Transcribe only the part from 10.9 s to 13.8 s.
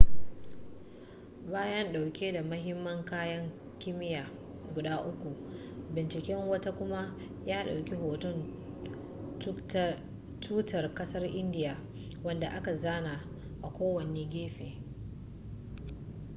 ƙasar indiya wanda aka zana a